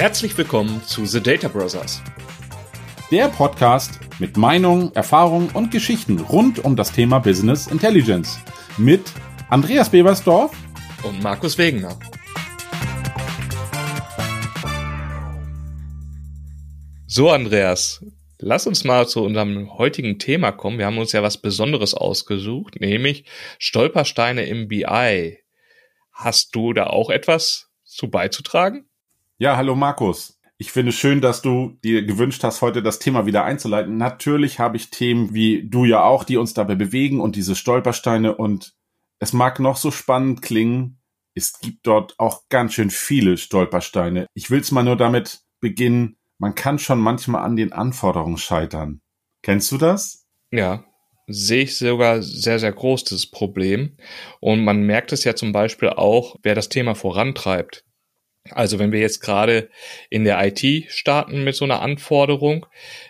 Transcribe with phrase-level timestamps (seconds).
[0.00, 2.02] Herzlich willkommen zu The Data Brothers.
[3.10, 8.40] Der Podcast mit Meinungen, Erfahrungen und Geschichten rund um das Thema Business Intelligence.
[8.78, 9.12] Mit
[9.50, 10.56] Andreas Bebersdorf
[11.04, 11.98] und Markus Wegener.
[17.06, 18.02] So, Andreas,
[18.38, 20.78] lass uns mal zu unserem heutigen Thema kommen.
[20.78, 23.26] Wir haben uns ja was Besonderes ausgesucht, nämlich
[23.58, 25.36] Stolpersteine im BI.
[26.10, 28.86] Hast du da auch etwas zu beizutragen?
[29.42, 30.38] Ja, hallo Markus.
[30.58, 33.96] Ich finde schön, dass du dir gewünscht hast, heute das Thema wieder einzuleiten.
[33.96, 38.36] Natürlich habe ich Themen wie du ja auch, die uns dabei bewegen und diese Stolpersteine
[38.36, 38.74] und
[39.18, 41.00] es mag noch so spannend klingen.
[41.34, 44.26] Es gibt dort auch ganz schön viele Stolpersteine.
[44.34, 46.18] Ich will es mal nur damit beginnen.
[46.36, 49.00] Man kann schon manchmal an den Anforderungen scheitern.
[49.42, 50.26] Kennst du das?
[50.50, 50.84] Ja,
[51.28, 53.96] sehe ich sogar sehr, sehr groß, das Problem.
[54.40, 57.86] Und man merkt es ja zum Beispiel auch, wer das Thema vorantreibt.
[58.48, 59.68] Also wenn wir jetzt gerade
[60.08, 62.66] in der IT starten mit so einer Anforderung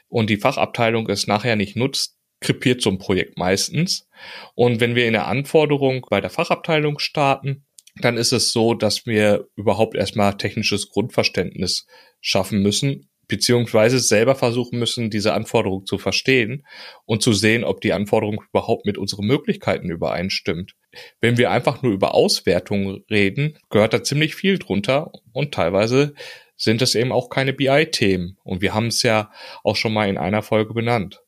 [0.08, 4.08] und die Fachabteilung es nachher nicht nutzt, krepiert so ein Projekt meistens.
[4.54, 9.06] Und wenn wir in der Anforderung bei der Fachabteilung starten, dann ist es so, dass
[9.06, 11.86] wir überhaupt erstmal technisches Grundverständnis
[12.20, 16.66] schaffen müssen, beziehungsweise selber versuchen müssen, diese Anforderung zu verstehen
[17.06, 20.74] und zu sehen, ob die Anforderung überhaupt mit unseren Möglichkeiten übereinstimmt.
[21.20, 26.14] Wenn wir einfach nur über Auswertungen reden, gehört da ziemlich viel drunter und teilweise
[26.56, 28.36] sind es eben auch keine BI-Themen.
[28.44, 29.30] Und wir haben es ja
[29.64, 31.22] auch schon mal in einer Folge benannt.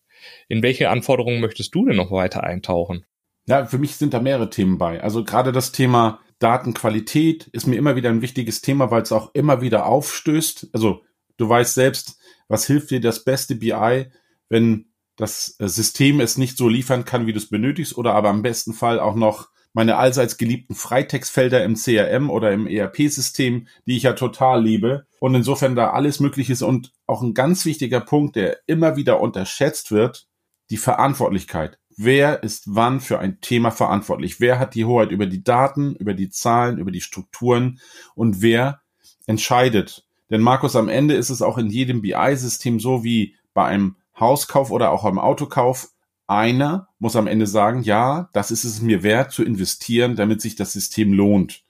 [0.49, 3.07] In welche Anforderungen möchtest du denn noch weiter eintauchen?
[3.47, 5.03] Ja, für mich sind da mehrere Themen bei.
[5.03, 9.31] Also gerade das Thema Datenqualität ist mir immer wieder ein wichtiges Thema, weil es auch
[9.33, 10.69] immer wieder aufstößt.
[10.73, 11.03] Also
[11.37, 14.11] Du weißt selbst, was hilft dir das beste BI,
[14.49, 18.31] wenn das äh, System es nicht so liefern kann, wie du es benötigst, oder aber
[18.31, 23.97] im besten Fall auch noch meine allseits geliebten Freitextfelder im CRM oder im ERP-System, die
[23.97, 25.07] ich ja total liebe.
[25.19, 29.21] Und insofern da alles möglich ist und auch ein ganz wichtiger Punkt, der immer wieder
[29.21, 30.27] unterschätzt wird,
[30.71, 31.79] die Verantwortlichkeit.
[31.97, 34.41] Wer ist wann für ein Thema verantwortlich?
[34.41, 37.81] Wer hat die Hoheit über die Daten, über die Zahlen, über die Strukturen
[38.15, 38.81] und wer
[39.27, 40.07] entscheidet?
[40.33, 44.71] Denn Markus, am Ende ist es auch in jedem BI-System so wie bei einem Hauskauf
[44.71, 45.91] oder auch beim Autokauf.
[46.27, 50.57] Einer muss am Ende sagen, ja, das ist es mir wert zu investieren, damit sich
[50.57, 51.65] das System lohnt.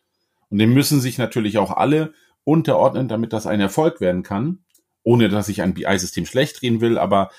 [0.48, 2.14] Und dem müssen sich natürlich auch alle
[2.44, 4.60] unterordnen, damit das ein Erfolg werden kann.
[5.02, 7.32] Ohne dass ich ein BI-System schlecht reden will, aber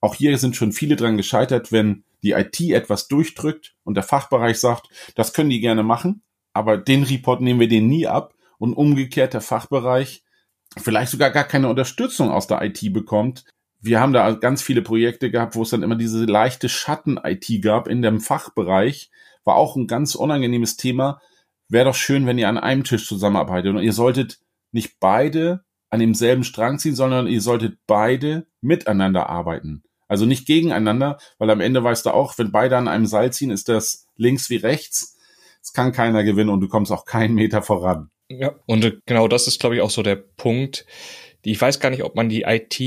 [0.00, 4.58] auch hier sind schon viele dran gescheitert, wenn die IT etwas durchdrückt und der Fachbereich
[4.58, 8.74] sagt, das können die gerne machen, aber den Report nehmen wir denen nie ab und
[8.74, 10.23] umgekehrt der Fachbereich
[10.76, 13.44] vielleicht sogar gar keine Unterstützung aus der IT bekommt.
[13.80, 17.86] Wir haben da ganz viele Projekte gehabt, wo es dann immer diese leichte Schatten-IT gab
[17.86, 19.10] in dem Fachbereich.
[19.44, 21.20] War auch ein ganz unangenehmes Thema.
[21.68, 24.38] Wäre doch schön, wenn ihr an einem Tisch zusammenarbeitet und ihr solltet
[24.72, 29.84] nicht beide an demselben Strang ziehen, sondern ihr solltet beide miteinander arbeiten.
[30.08, 33.50] Also nicht gegeneinander, weil am Ende weißt du auch, wenn beide an einem Seil ziehen,
[33.50, 35.18] ist das links wie rechts.
[35.62, 38.10] Es kann keiner gewinnen und du kommst auch keinen Meter voran.
[38.28, 40.86] Ja, und genau das ist, glaube ich, auch so der Punkt.
[41.42, 42.80] Ich weiß gar nicht, ob man die IT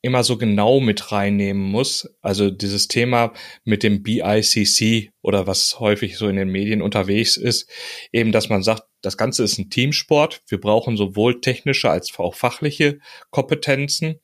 [0.00, 2.14] immer so genau mit reinnehmen muss.
[2.20, 3.32] Also dieses Thema
[3.64, 7.70] mit dem BICC oder was häufig so in den Medien unterwegs ist,
[8.12, 10.42] eben, dass man sagt, das Ganze ist ein Teamsport.
[10.46, 12.98] Wir brauchen sowohl technische als auch fachliche
[13.30, 14.20] Kompetenzen.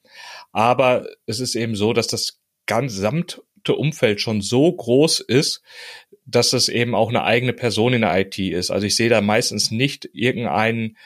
[0.52, 3.42] Aber es ist eben so, dass das gesamte
[3.74, 5.62] Umfeld schon so groß ist,
[6.30, 8.70] dass es eben auch eine eigene Person in der IT ist.
[8.70, 10.96] Also ich sehe da meistens nicht irgendeinen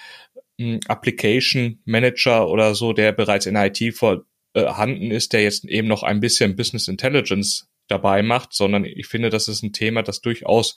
[0.59, 5.89] hm, Application Manager oder so, der bereits in der IT vorhanden ist, der jetzt eben
[5.89, 10.21] noch ein bisschen Business Intelligence dabei macht, sondern ich finde, das ist ein Thema, das
[10.21, 10.77] durchaus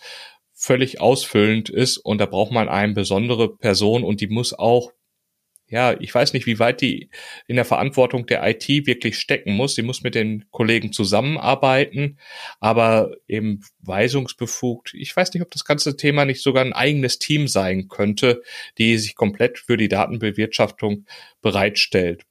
[0.53, 4.91] völlig ausfüllend ist und da braucht man eine besondere Person und die muss auch
[5.69, 7.09] ja, ich weiß nicht, wie weit die
[7.45, 9.75] in der Verantwortung der IT wirklich stecken muss.
[9.75, 12.19] Sie muss mit den Kollegen zusammenarbeiten,
[12.59, 14.93] aber eben weisungsbefugt.
[14.93, 18.41] Ich weiß nicht, ob das ganze Thema nicht sogar ein eigenes Team sein könnte,
[18.77, 21.05] die sich komplett für die Datenbewirtschaftung
[21.41, 22.23] bereitstellt.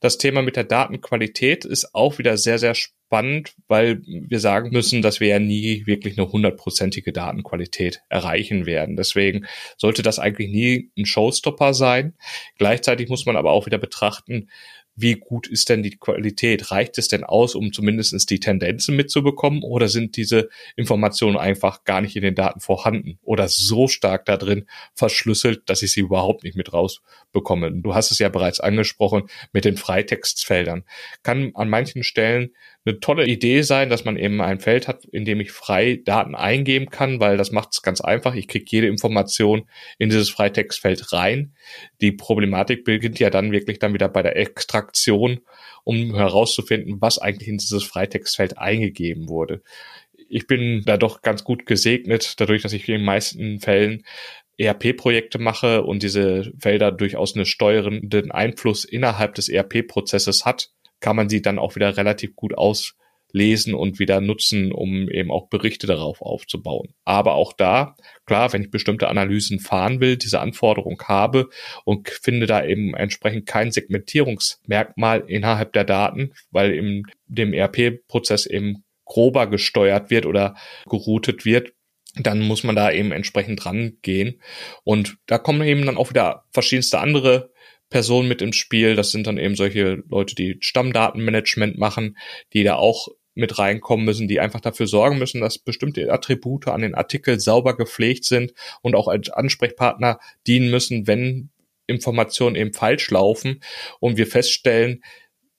[0.00, 5.02] Das Thema mit der Datenqualität ist auch wieder sehr, sehr spannend, weil wir sagen müssen,
[5.02, 8.96] dass wir ja nie wirklich eine hundertprozentige Datenqualität erreichen werden.
[8.96, 9.46] Deswegen
[9.76, 12.14] sollte das eigentlich nie ein Showstopper sein.
[12.56, 14.48] Gleichzeitig muss man aber auch wieder betrachten,
[15.00, 16.70] wie gut ist denn die Qualität?
[16.70, 22.00] Reicht es denn aus, um zumindestens die Tendenzen mitzubekommen oder sind diese Informationen einfach gar
[22.00, 26.44] nicht in den Daten vorhanden oder so stark da drin verschlüsselt, dass ich sie überhaupt
[26.44, 27.72] nicht mit rausbekomme?
[27.72, 30.84] Du hast es ja bereits angesprochen mit den Freitextfeldern.
[31.22, 32.50] Kann an manchen Stellen
[32.84, 36.34] eine tolle Idee sein, dass man eben ein Feld hat, in dem ich frei Daten
[36.34, 38.34] eingeben kann, weil das macht es ganz einfach.
[38.34, 39.68] Ich kriege jede Information
[39.98, 41.54] in dieses Freitextfeld rein.
[42.00, 45.40] Die Problematik beginnt ja dann wirklich dann wieder bei der Extraktion,
[45.84, 49.62] um herauszufinden, was eigentlich in dieses Freitextfeld eingegeben wurde.
[50.30, 54.04] Ich bin da doch ganz gut gesegnet, dadurch, dass ich in den meisten Fällen
[54.56, 61.28] ERP-Projekte mache und diese Felder durchaus einen steuernden Einfluss innerhalb des ERP-Prozesses hat kann man
[61.28, 66.22] sie dann auch wieder relativ gut auslesen und wieder nutzen, um eben auch Berichte darauf
[66.22, 66.94] aufzubauen.
[67.04, 71.48] Aber auch da, klar, wenn ich bestimmte Analysen fahren will, diese Anforderung habe
[71.84, 78.84] und finde da eben entsprechend kein Segmentierungsmerkmal innerhalb der Daten, weil in dem ERP-Prozess eben
[79.04, 80.54] grober gesteuert wird oder
[80.88, 81.72] geroutet wird,
[82.16, 84.40] dann muss man da eben entsprechend rangehen.
[84.84, 87.50] Und da kommen eben dann auch wieder verschiedenste andere
[87.90, 88.94] Personen mit ins Spiel.
[88.94, 92.16] Das sind dann eben solche Leute, die Stammdatenmanagement machen,
[92.52, 96.82] die da auch mit reinkommen müssen, die einfach dafür sorgen müssen, dass bestimmte Attribute an
[96.82, 98.52] den Artikel sauber gepflegt sind
[98.82, 101.50] und auch als Ansprechpartner dienen müssen, wenn
[101.86, 103.62] Informationen eben falsch laufen
[103.98, 105.02] und wir feststellen,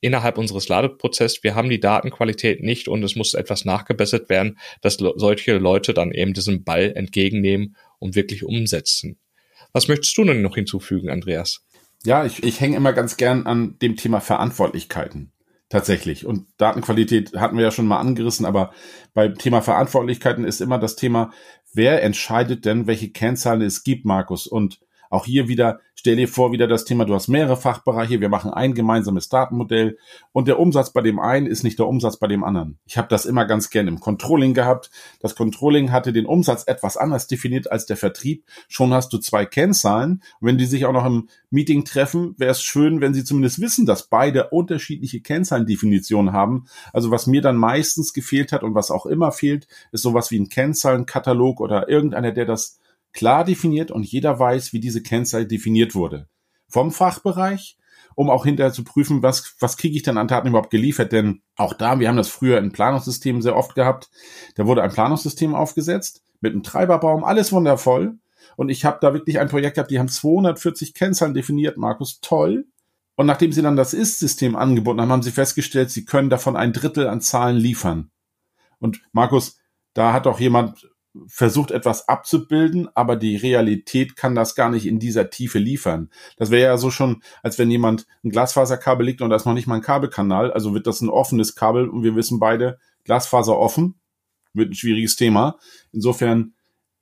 [0.01, 4.95] innerhalb unseres Ladeprozesses, wir haben die Datenqualität nicht und es muss etwas nachgebessert werden, dass
[4.95, 9.19] solche Leute dann eben diesen Ball entgegennehmen und wirklich umsetzen.
[9.73, 11.63] Was möchtest du denn noch hinzufügen, Andreas?
[12.03, 15.31] Ja, ich, ich hänge immer ganz gern an dem Thema Verantwortlichkeiten.
[15.69, 16.25] Tatsächlich.
[16.25, 18.71] Und Datenqualität hatten wir ja schon mal angerissen, aber
[19.13, 21.31] beim Thema Verantwortlichkeiten ist immer das Thema,
[21.73, 24.47] wer entscheidet denn, welche Kennzahlen es gibt, Markus?
[24.47, 28.29] Und auch hier wieder, stell dir vor, wieder das Thema, du hast mehrere Fachbereiche, wir
[28.29, 29.97] machen ein gemeinsames Datenmodell
[30.31, 32.79] und der Umsatz bei dem einen ist nicht der Umsatz bei dem anderen.
[32.85, 34.89] Ich habe das immer ganz gern im Controlling gehabt.
[35.19, 38.45] Das Controlling hatte den Umsatz etwas anders definiert als der Vertrieb.
[38.69, 40.23] Schon hast du zwei Kennzahlen.
[40.39, 43.59] Und wenn die sich auch noch im Meeting treffen, wäre es schön, wenn sie zumindest
[43.59, 46.65] wissen, dass beide unterschiedliche Kennzahlendefinitionen haben.
[46.93, 50.39] Also was mir dann meistens gefehlt hat und was auch immer fehlt, ist sowas wie
[50.39, 52.79] ein Kennzahlenkatalog oder irgendeiner, der das
[53.13, 56.27] klar definiert und jeder weiß, wie diese Kennzahl definiert wurde.
[56.67, 57.77] Vom Fachbereich,
[58.15, 61.11] um auch hinterher zu prüfen, was, was kriege ich denn an Daten überhaupt geliefert.
[61.11, 64.09] Denn auch da, wir haben das früher in Planungssystemen sehr oft gehabt,
[64.55, 68.17] da wurde ein Planungssystem aufgesetzt mit einem Treiberbaum, alles wundervoll.
[68.57, 72.65] Und ich habe da wirklich ein Projekt gehabt, die haben 240 Kennzahlen definiert, Markus, toll.
[73.15, 76.73] Und nachdem sie dann das Ist-System angeboten haben, haben sie festgestellt, sie können davon ein
[76.73, 78.09] Drittel an Zahlen liefern.
[78.79, 79.59] Und Markus,
[79.93, 80.89] da hat auch jemand
[81.27, 86.09] versucht etwas abzubilden, aber die Realität kann das gar nicht in dieser Tiefe liefern.
[86.37, 89.53] Das wäre ja so schon, als wenn jemand ein Glasfaserkabel liegt und da ist noch
[89.53, 93.57] nicht mal ein Kabelkanal, also wird das ein offenes Kabel und wir wissen beide, Glasfaser
[93.57, 93.95] offen,
[94.53, 95.57] wird ein schwieriges Thema.
[95.91, 96.53] Insofern,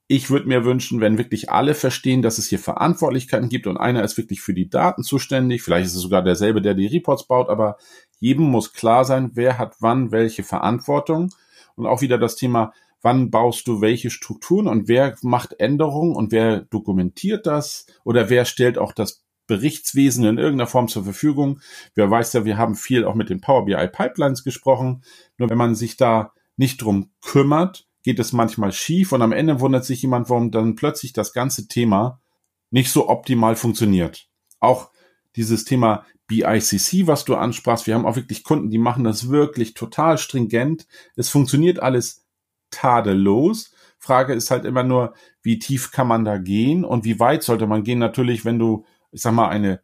[0.08, 4.04] ich würde mir wünschen, wenn wirklich alle verstehen, dass es hier Verantwortlichkeiten gibt und einer
[4.04, 7.50] ist wirklich für die Daten zuständig, vielleicht ist es sogar derselbe, der die Reports baut,
[7.50, 7.78] aber
[8.20, 11.32] jedem muss klar sein, wer hat wann welche Verantwortung
[11.76, 16.32] und auch wieder das Thema, wann baust du welche Strukturen und wer macht Änderungen und
[16.32, 21.60] wer dokumentiert das oder wer stellt auch das Berichtswesen in irgendeiner Form zur Verfügung.
[21.96, 25.04] Wer weiß ja, wir haben viel auch mit den Power BI Pipelines gesprochen.
[25.38, 29.60] Nur wenn man sich da nicht drum kümmert, geht es manchmal schief und am Ende
[29.60, 32.22] wundert sich jemand, warum dann plötzlich das ganze Thema
[32.70, 34.30] nicht so optimal funktioniert.
[34.60, 34.92] Auch
[35.36, 39.74] dieses Thema BICC, was du ansprachst, wir haben auch wirklich Kunden, die machen das wirklich
[39.74, 40.86] total stringent.
[41.16, 42.24] Es funktioniert alles
[42.72, 43.74] tadellos.
[43.98, 47.68] Frage ist halt immer nur, wie tief kann man da gehen und wie weit sollte
[47.68, 48.00] man gehen?
[48.00, 49.82] Natürlich, wenn du, ich sag mal, eine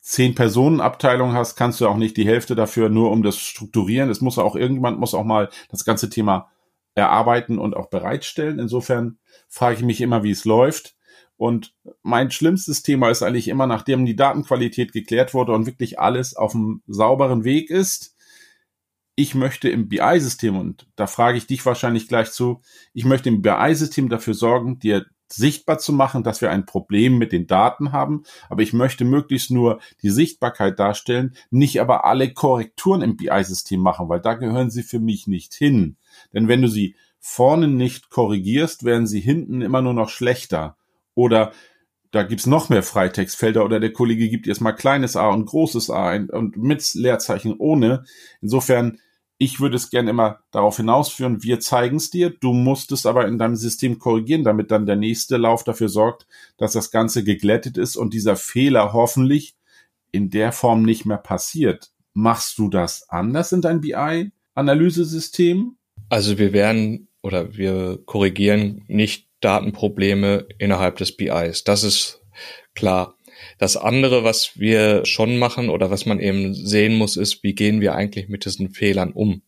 [0.00, 4.10] zehn Personen Abteilung hast, kannst du auch nicht die Hälfte dafür nur um das strukturieren.
[4.10, 6.50] Es muss auch irgendjemand muss auch mal das ganze Thema
[6.94, 8.58] erarbeiten und auch bereitstellen.
[8.58, 10.94] Insofern frage ich mich immer, wie es läuft.
[11.36, 16.36] Und mein schlimmstes Thema ist eigentlich immer, nachdem die Datenqualität geklärt wurde und wirklich alles
[16.36, 18.13] auf einem sauberen Weg ist,
[19.16, 22.60] ich möchte im BI-System, und da frage ich dich wahrscheinlich gleich zu,
[22.92, 27.32] ich möchte im BI-System dafür sorgen, dir sichtbar zu machen, dass wir ein Problem mit
[27.32, 33.02] den Daten haben, aber ich möchte möglichst nur die Sichtbarkeit darstellen, nicht aber alle Korrekturen
[33.02, 35.96] im BI-System machen, weil da gehören sie für mich nicht hin.
[36.32, 40.76] Denn wenn du sie vorne nicht korrigierst, werden sie hinten immer nur noch schlechter.
[41.14, 41.52] Oder
[42.14, 46.08] da gibt's noch mehr Freitextfelder oder der Kollege gibt erstmal kleines a und großes a
[46.08, 48.04] ein, und mit Leerzeichen ohne.
[48.40, 48.98] Insofern
[49.36, 53.26] ich würde es gerne immer darauf hinausführen, wir zeigen es dir, du musst es aber
[53.26, 57.76] in deinem System korrigieren, damit dann der nächste Lauf dafür sorgt, dass das Ganze geglättet
[57.76, 59.56] ist und dieser Fehler hoffentlich
[60.12, 61.90] in der Form nicht mehr passiert.
[62.12, 65.76] Machst du das anders in dein BI-Analysesystem?
[66.08, 71.64] Also wir werden oder wir korrigieren nicht Datenprobleme innerhalb des BIs.
[71.64, 72.22] Das ist
[72.74, 73.16] klar.
[73.58, 77.80] Das andere, was wir schon machen oder was man eben sehen muss, ist, wie gehen
[77.80, 79.42] wir eigentlich mit diesen Fehlern um?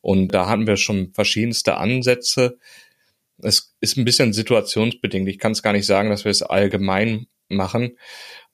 [0.00, 2.58] Und da hatten wir schon verschiedenste Ansätze.
[3.38, 5.28] Es ist ein bisschen situationsbedingt.
[5.28, 7.96] Ich kann es gar nicht sagen, dass wir es allgemein machen.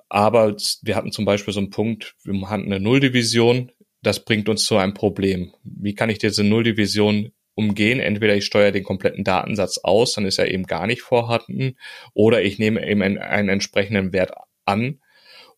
[0.09, 3.73] Aber wir hatten zum Beispiel so einen Punkt, wir hatten eine Nulldivision.
[4.03, 5.53] Das bringt uns zu einem Problem.
[5.65, 7.99] Wie kann ich diese Nulldivision umgehen?
[7.99, 11.77] Entweder ich steuere den kompletten Datensatz aus, dann ist er eben gar nicht vorhanden,
[12.15, 14.31] oder ich nehme eben einen, einen entsprechenden Wert
[14.65, 15.01] an.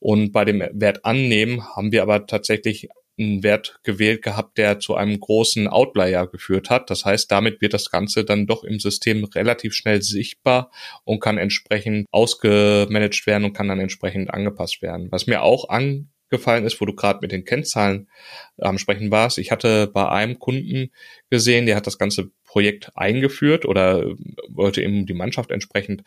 [0.01, 2.89] Und bei dem Wert annehmen haben wir aber tatsächlich
[3.19, 6.89] einen Wert gewählt gehabt, der zu einem großen Outlier geführt hat.
[6.89, 10.71] Das heißt, damit wird das Ganze dann doch im System relativ schnell sichtbar
[11.05, 15.09] und kann entsprechend ausgemanagt werden und kann dann entsprechend angepasst werden.
[15.11, 15.69] Was mir auch
[16.31, 18.09] angefallen ist, wo du gerade mit den Kennzahlen
[18.59, 19.39] am Sprechen warst.
[19.39, 20.91] Ich hatte bei einem Kunden
[21.31, 24.05] gesehen, der hat das ganze Projekt eingeführt oder
[24.49, 26.03] wollte eben die Mannschaft entsprechend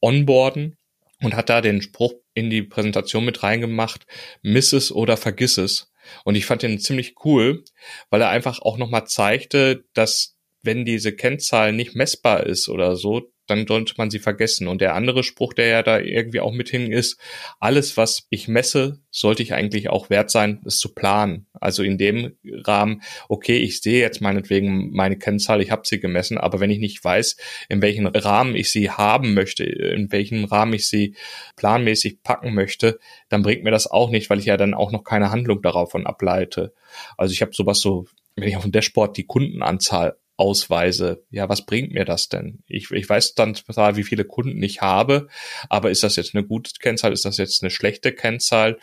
[0.00, 0.76] onboarden
[1.22, 4.06] und hat da den Spruch in die Präsentation mit reingemacht,
[4.42, 5.90] miss es oder vergiss es.
[6.24, 7.64] Und ich fand den ziemlich cool,
[8.10, 13.32] weil er einfach auch nochmal zeigte, dass wenn diese Kennzahl nicht messbar ist oder so,
[13.46, 14.68] dann sollte man sie vergessen.
[14.68, 17.18] Und der andere Spruch, der ja da irgendwie auch mit hin ist,
[17.60, 21.46] alles, was ich messe, sollte ich eigentlich auch wert sein, es zu planen.
[21.54, 26.38] Also in dem Rahmen, okay, ich sehe jetzt meinetwegen meine Kennzahl, ich habe sie gemessen,
[26.38, 27.36] aber wenn ich nicht weiß,
[27.68, 31.14] in welchem Rahmen ich sie haben möchte, in welchem Rahmen ich sie
[31.56, 32.98] planmäßig packen möchte,
[33.28, 35.90] dann bringt mir das auch nicht, weil ich ja dann auch noch keine Handlung darauf
[35.90, 36.74] von ableite.
[37.16, 41.64] Also ich habe sowas so, wenn ich auf dem Dashboard die Kundenanzahl ausweise, ja, was
[41.64, 42.62] bringt mir das denn?
[42.66, 45.28] Ich, ich weiß dann zwar, wie viele Kunden ich habe,
[45.68, 47.12] aber ist das jetzt eine gute Kennzahl?
[47.12, 48.78] Ist das jetzt eine schlechte Kennzahl?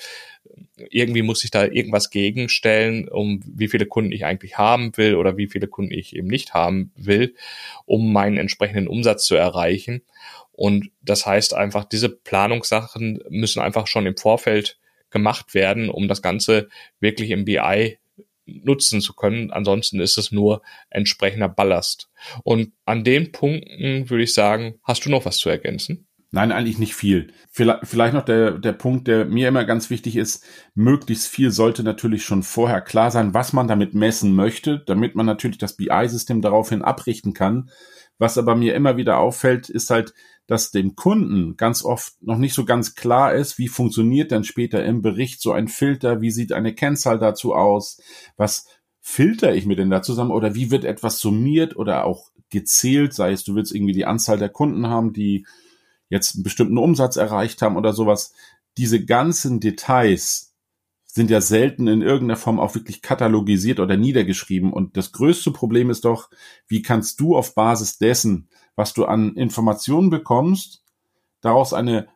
[0.89, 5.37] Irgendwie muss ich da irgendwas gegenstellen, um wie viele Kunden ich eigentlich haben will oder
[5.37, 7.35] wie viele Kunden ich eben nicht haben will,
[7.85, 10.01] um meinen entsprechenden Umsatz zu erreichen.
[10.51, 14.79] Und das heißt einfach, diese Planungssachen müssen einfach schon im Vorfeld
[15.11, 16.67] gemacht werden, um das Ganze
[16.99, 17.97] wirklich im BI
[18.45, 19.51] nutzen zu können.
[19.51, 22.09] Ansonsten ist es nur entsprechender Ballast.
[22.43, 26.07] Und an den Punkten würde ich sagen, hast du noch was zu ergänzen?
[26.35, 27.31] Nein, eigentlich nicht viel.
[27.51, 32.25] Vielleicht noch der, der Punkt, der mir immer ganz wichtig ist, möglichst viel sollte natürlich
[32.25, 36.81] schon vorher klar sein, was man damit messen möchte, damit man natürlich das BI-System daraufhin
[36.81, 37.69] abrichten kann.
[38.17, 40.15] Was aber mir immer wieder auffällt, ist halt,
[40.47, 44.83] dass dem Kunden ganz oft noch nicht so ganz klar ist, wie funktioniert denn später
[44.83, 48.01] im Bericht so ein Filter, wie sieht eine Kennzahl dazu aus,
[48.35, 48.67] was
[49.01, 53.31] filter ich mir denn da zusammen oder wie wird etwas summiert oder auch gezählt, sei
[53.31, 55.45] es du willst irgendwie die Anzahl der Kunden haben, die
[56.09, 58.33] jetzt einen bestimmten Umsatz erreicht haben oder sowas.
[58.77, 60.52] Diese ganzen Details
[61.15, 64.73] sind ja selten in irgendeiner Form auch wirklich katalogisiert oder niedergeschrieben.
[64.73, 66.29] Und das größte Problem ist doch,
[66.67, 70.83] wie kannst du auf Basis dessen was du an Informationen bekommst,
[71.41, 72.07] daraus eine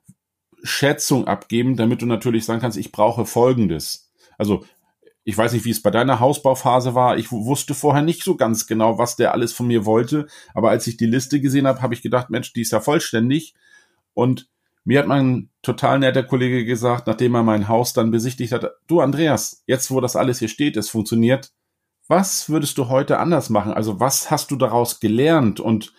[0.63, 4.11] Schätzung abgeben, damit du natürlich sagen kannst, ich brauche Folgendes.
[4.37, 4.65] Also
[5.23, 7.17] ich weiß nicht, wie es bei deiner Hausbauphase war.
[7.17, 10.27] Ich wusste vorher nicht so ganz genau, was der alles von mir wollte.
[10.53, 13.53] Aber als ich die Liste gesehen habe, habe ich gedacht, Mensch, die ist ja vollständig.
[14.13, 14.49] Und
[14.87, 19.01] mir hat mein total netter Kollege gesagt, nachdem er mein Haus dann besichtigt hat, du
[19.01, 21.51] Andreas, jetzt wo das alles hier steht, es funktioniert,
[22.07, 23.73] was würdest du heute anders machen?
[23.73, 25.59] Also was hast du daraus gelernt?
[25.59, 25.93] Und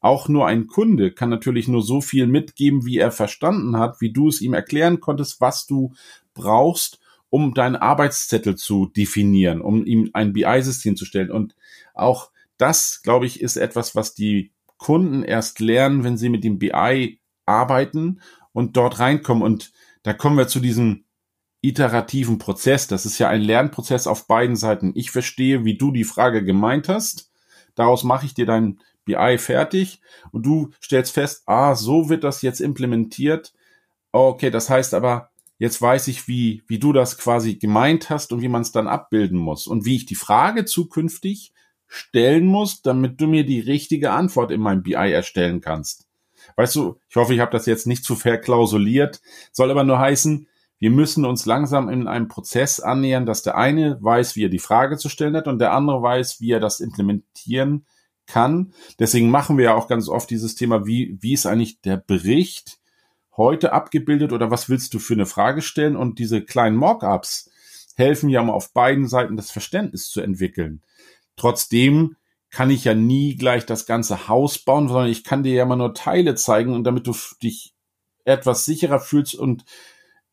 [0.00, 4.12] auch nur ein Kunde kann natürlich nur so viel mitgeben, wie er verstanden hat, wie
[4.12, 5.94] du es ihm erklären konntest, was du
[6.34, 11.30] brauchst, um deinen Arbeitszettel zu definieren, um ihm ein BI-System zu stellen.
[11.30, 11.56] Und
[11.94, 16.58] auch das, glaube ich, ist etwas, was die Kunden erst lernen, wenn sie mit dem
[16.58, 18.20] BI arbeiten
[18.52, 19.42] und dort reinkommen.
[19.42, 19.72] Und
[20.02, 21.04] da kommen wir zu diesem
[21.62, 22.86] iterativen Prozess.
[22.86, 24.92] Das ist ja ein Lernprozess auf beiden Seiten.
[24.94, 27.30] Ich verstehe, wie du die Frage gemeint hast.
[27.74, 32.42] Daraus mache ich dir dein BI fertig und du stellst fest, ah, so wird das
[32.42, 33.54] jetzt implementiert.
[34.12, 38.42] Okay, das heißt aber, jetzt weiß ich, wie, wie du das quasi gemeint hast und
[38.42, 41.52] wie man es dann abbilden muss und wie ich die Frage zukünftig
[41.86, 46.03] stellen muss, damit du mir die richtige Antwort in meinem BI erstellen kannst.
[46.56, 49.20] Weißt du, ich hoffe, ich habe das jetzt nicht zu verklausuliert,
[49.52, 50.46] soll aber nur heißen,
[50.78, 54.58] wir müssen uns langsam in einem Prozess annähern, dass der eine weiß, wie er die
[54.58, 57.86] Frage zu stellen hat und der andere weiß, wie er das implementieren
[58.26, 58.74] kann.
[58.98, 62.78] Deswegen machen wir ja auch ganz oft dieses Thema, wie, wie ist eigentlich der Bericht
[63.36, 65.96] heute abgebildet oder was willst du für eine Frage stellen?
[65.96, 67.50] Und diese kleinen Mockups
[67.96, 70.82] helfen ja, um auf beiden Seiten das Verständnis zu entwickeln.
[71.36, 72.16] Trotzdem
[72.54, 75.74] kann ich ja nie gleich das ganze Haus bauen, sondern ich kann dir ja immer
[75.74, 77.74] nur Teile zeigen und damit du dich
[78.24, 79.64] etwas sicherer fühlst und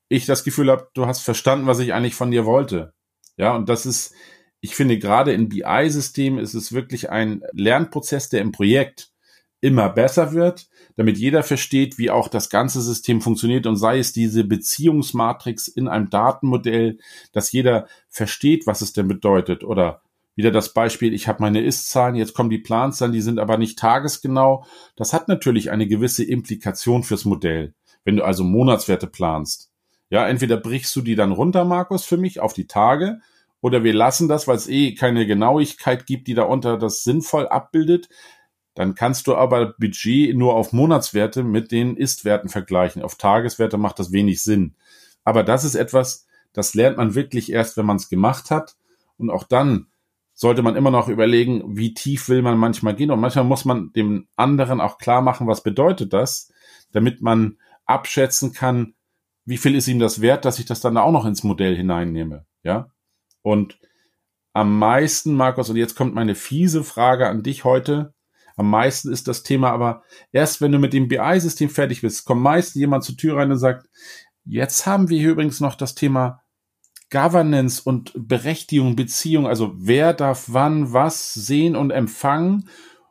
[0.07, 2.93] ich das Gefühl habe, du hast verstanden, was ich eigentlich von dir wollte.
[3.37, 4.13] Ja, und das ist,
[4.59, 9.11] ich finde, gerade in BI-Systemen ist es wirklich ein Lernprozess, der im Projekt
[9.59, 14.13] immer besser wird, damit jeder versteht, wie auch das ganze System funktioniert und sei es
[14.13, 16.99] diese Beziehungsmatrix in einem Datenmodell,
[17.31, 20.03] dass jeder versteht, was es denn bedeutet oder
[20.35, 23.77] wieder das Beispiel, ich habe meine Ist-Zahlen, jetzt kommen die Planzahlen, die sind aber nicht
[23.77, 24.65] tagesgenau.
[24.95, 27.73] Das hat natürlich eine gewisse Implikation fürs Modell,
[28.03, 29.71] wenn du also Monatswerte planst.
[30.09, 33.19] Ja, entweder brichst du die dann runter, Markus, für mich auf die Tage,
[33.61, 38.09] oder wir lassen das, weil es eh keine Genauigkeit gibt, die darunter das sinnvoll abbildet.
[38.73, 43.03] Dann kannst du aber Budget nur auf Monatswerte mit den Ist-Werten vergleichen.
[43.03, 44.75] Auf Tageswerte macht das wenig Sinn.
[45.23, 48.75] Aber das ist etwas, das lernt man wirklich erst, wenn man es gemacht hat.
[49.17, 49.87] Und auch dann
[50.33, 53.11] sollte man immer noch überlegen, wie tief will man manchmal gehen.
[53.11, 56.51] Und manchmal muss man dem anderen auch klar machen, was bedeutet das,
[56.91, 58.95] damit man abschätzen kann,
[59.45, 62.45] wie viel ist ihm das wert, dass ich das dann auch noch ins Modell hineinnehme.
[62.63, 62.91] Ja.
[63.41, 63.79] Und
[64.53, 68.13] am meisten, Markus, und jetzt kommt meine fiese Frage an dich heute.
[68.57, 72.41] Am meisten ist das Thema aber erst, wenn du mit dem BI-System fertig bist, kommt
[72.41, 73.87] meist jemand zur Tür rein und sagt,
[74.43, 76.41] jetzt haben wir hier übrigens noch das Thema
[77.11, 82.69] Governance und Berechtigung, Beziehung, also wer darf wann was sehen und empfangen.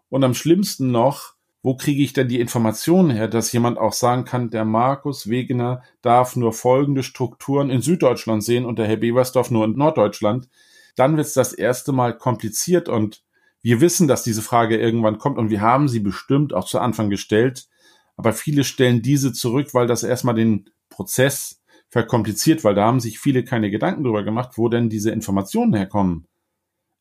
[0.09, 4.25] Und am schlimmsten noch, wo kriege ich denn die Informationen her, dass jemand auch sagen
[4.25, 9.51] kann, der Markus Wegener darf nur folgende Strukturen in Süddeutschland sehen und der Herr Beversdorf
[9.51, 10.49] nur in Norddeutschland,
[10.97, 13.23] dann wird es das erste Mal kompliziert und
[13.63, 17.11] wir wissen, dass diese Frage irgendwann kommt und wir haben sie bestimmt auch zu Anfang
[17.11, 17.69] gestellt,
[18.17, 21.60] aber viele stellen diese zurück, weil das erstmal den Prozess
[21.91, 26.27] verkompliziert, weil da haben sich viele keine Gedanken drüber gemacht, wo denn diese Informationen herkommen.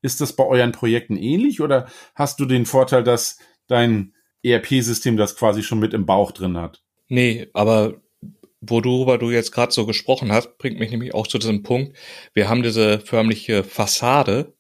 [0.02, 5.36] Ist das bei euren Projekten ähnlich oder hast du den Vorteil, dass dein ERP-System das
[5.36, 6.84] quasi schon mit im Bauch drin hat?
[7.08, 8.02] Nee, aber
[8.62, 11.98] worüber du jetzt gerade so gesprochen hast, bringt mich nämlich auch zu diesem Punkt.
[12.34, 14.54] Wir haben diese förmliche Fassade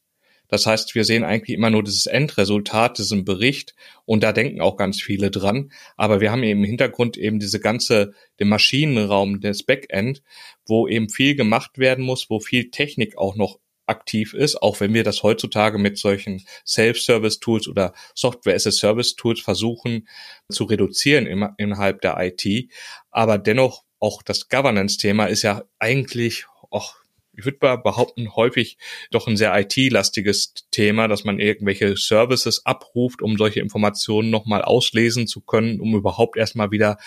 [0.49, 3.75] das heißt, wir sehen eigentlich immer nur dieses Endresultat, diesen Bericht
[4.05, 5.71] und da denken auch ganz viele dran.
[5.95, 10.21] Aber wir haben eben im Hintergrund eben diese ganze, den Maschinenraum des Backend,
[10.65, 14.93] wo eben viel gemacht werden muss, wo viel Technik auch noch aktiv ist, auch wenn
[14.93, 20.07] wir das heutzutage mit solchen Self-Service-Tools oder Software-as-a-Service-Tools versuchen
[20.49, 22.71] zu reduzieren im, innerhalb der IT.
[23.09, 26.95] Aber dennoch auch das Governance-Thema ist ja eigentlich auch
[27.39, 28.77] ich würde behaupten, häufig
[29.11, 35.25] doch ein sehr IT-lastiges Thema, dass man irgendwelche Services abruft, um solche Informationen nochmal auslesen
[35.25, 36.97] zu können, um überhaupt erstmal wieder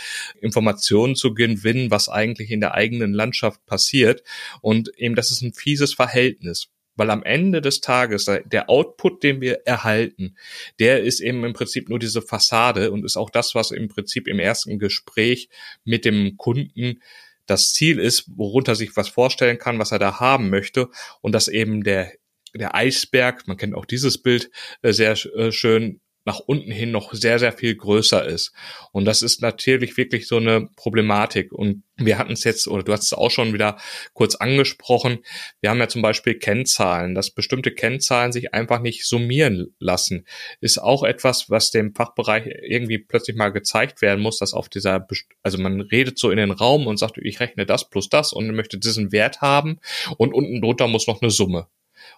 [0.40, 4.23] Informationen zu gewinnen, was eigentlich in der eigenen Landschaft passiert.
[4.62, 6.68] Und eben das ist ein fieses Verhältnis.
[6.95, 10.37] Weil am Ende des Tages, der Output, den wir erhalten,
[10.79, 14.29] der ist eben im Prinzip nur diese Fassade und ist auch das, was im Prinzip
[14.29, 15.49] im ersten Gespräch
[15.85, 17.01] mit dem Kunden
[17.47, 20.89] das Ziel ist, worunter sich was vorstellen kann, was er da haben möchte.
[21.21, 22.13] Und dass eben der
[22.55, 24.51] der Eisberg, man kennt auch dieses Bild
[24.83, 28.53] äh, sehr äh, schön, nach unten hin noch sehr, sehr viel größer ist.
[28.93, 31.53] Und das ist natürlich wirklich so eine Problematik.
[31.53, 33.77] Und wir hatten es jetzt, oder du hast es auch schon wieder
[34.13, 35.19] kurz angesprochen,
[35.61, 40.27] wir haben ja zum Beispiel Kennzahlen, dass bestimmte Kennzahlen sich einfach nicht summieren lassen.
[40.61, 45.07] Ist auch etwas, was dem Fachbereich irgendwie plötzlich mal gezeigt werden muss, dass auf dieser,
[45.43, 48.55] also man redet so in den Raum und sagt, ich rechne das plus das und
[48.55, 49.81] möchte diesen Wert haben
[50.17, 51.69] und unten drunter muss noch eine Summe.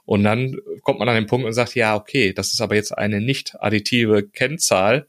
[0.05, 2.97] Und dann kommt man an den Punkt und sagt, ja, okay, das ist aber jetzt
[2.97, 5.07] eine nicht additive Kennzahl.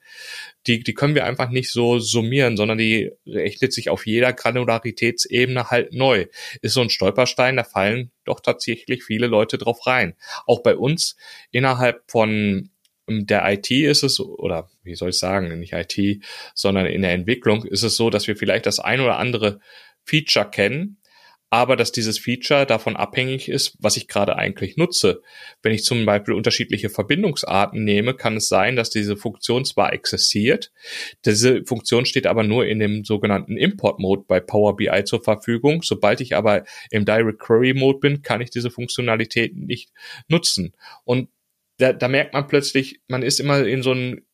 [0.68, 5.70] Die, die können wir einfach nicht so summieren, sondern die rechnet sich auf jeder Granularitätsebene
[5.70, 6.26] halt neu.
[6.62, 10.16] Ist so ein Stolperstein, da fallen doch tatsächlich viele Leute drauf rein.
[10.48, 11.16] Auch bei uns
[11.52, 12.70] innerhalb von
[13.08, 17.64] der IT ist es, oder wie soll ich sagen, nicht IT, sondern in der Entwicklung
[17.64, 19.60] ist es so, dass wir vielleicht das ein oder andere
[20.04, 20.98] Feature kennen,
[21.56, 25.22] aber dass dieses Feature davon abhängig ist, was ich gerade eigentlich nutze.
[25.62, 30.74] Wenn ich zum Beispiel unterschiedliche Verbindungsarten nehme, kann es sein, dass diese Funktion zwar existiert,
[31.24, 35.82] diese Funktion steht aber nur in dem sogenannten Import-Mode bei Power BI zur Verfügung.
[35.82, 39.94] Sobald ich aber im Direct Query Mode bin, kann ich diese Funktionalität nicht
[40.28, 40.74] nutzen.
[41.06, 41.30] Und
[41.78, 44.25] da, da merkt man plötzlich, man ist immer in so einem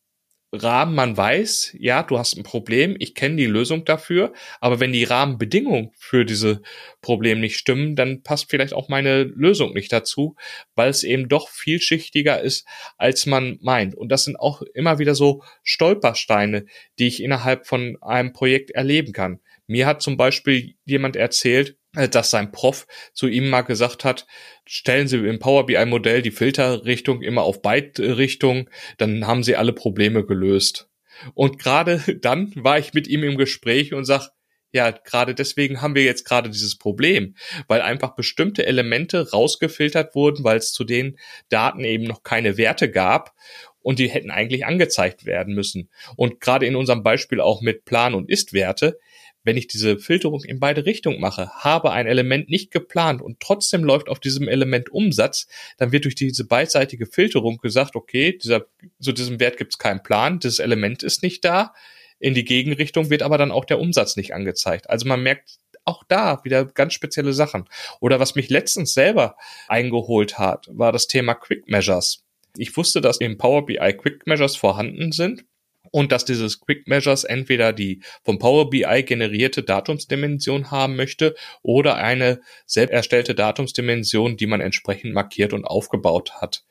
[0.53, 4.91] Rahmen man weiß, ja, du hast ein Problem, ich kenne die Lösung dafür, aber wenn
[4.91, 6.61] die Rahmenbedingungen für diese
[7.01, 10.35] Problem nicht stimmen, dann passt vielleicht auch meine Lösung nicht dazu,
[10.75, 13.95] weil es eben doch vielschichtiger ist, als man meint.
[13.95, 16.65] Und das sind auch immer wieder so Stolpersteine,
[16.99, 19.39] die ich innerhalb von einem Projekt erleben kann.
[19.67, 24.25] Mir hat zum Beispiel jemand erzählt, äh, dass sein Prof zu ihm mal gesagt hat,
[24.65, 29.73] stellen Sie im Power BI Modell die Filterrichtung immer auf Byte-Richtung, dann haben Sie alle
[29.73, 30.89] Probleme gelöst.
[31.33, 34.29] Und gerade dann war ich mit ihm im Gespräch und sag,
[34.73, 37.35] ja, gerade deswegen haben wir jetzt gerade dieses Problem,
[37.67, 41.17] weil einfach bestimmte Elemente rausgefiltert wurden, weil es zu den
[41.49, 43.33] Daten eben noch keine Werte gab
[43.81, 45.89] und die hätten eigentlich angezeigt werden müssen.
[46.15, 48.97] Und gerade in unserem Beispiel auch mit Plan- und Ist-Werte,
[49.43, 53.83] wenn ich diese Filterung in beide Richtungen mache, habe ein Element nicht geplant und trotzdem
[53.83, 58.65] läuft auf diesem Element Umsatz, dann wird durch diese beidseitige Filterung gesagt, okay, dieser,
[58.99, 61.73] zu diesem Wert gibt es keinen Plan, dieses Element ist nicht da.
[62.19, 64.89] In die Gegenrichtung wird aber dann auch der Umsatz nicht angezeigt.
[64.89, 67.67] Also man merkt auch da wieder ganz spezielle Sachen.
[67.99, 69.35] Oder was mich letztens selber
[69.67, 72.23] eingeholt hat, war das Thema Quick Measures.
[72.57, 75.45] Ich wusste, dass im Power BI Quick Measures vorhanden sind
[75.91, 81.95] und dass dieses Quick Measures entweder die vom Power BI generierte Datumsdimension haben möchte oder
[81.95, 86.63] eine selbst erstellte Datumsdimension, die man entsprechend markiert und aufgebaut hat.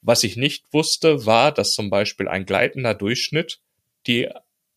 [0.00, 3.60] Was ich nicht wusste, war, dass zum Beispiel ein gleitender Durchschnitt
[4.06, 4.28] die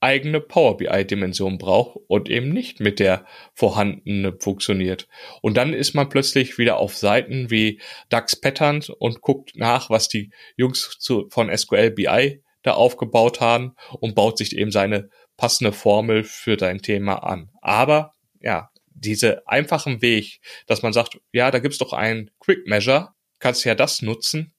[0.01, 5.07] eigene Power BI-Dimension braucht und eben nicht mit der vorhandenen funktioniert.
[5.41, 10.07] Und dann ist man plötzlich wieder auf Seiten wie DAX Patterns und guckt nach, was
[10.07, 15.71] die Jungs zu, von SQL BI da aufgebaut haben und baut sich eben seine passende
[15.71, 17.51] Formel für dein Thema an.
[17.61, 23.09] Aber ja, diese einfachen Weg, dass man sagt, ja, da gibt's doch einen Quick Measure,
[23.39, 24.53] kannst ja das nutzen,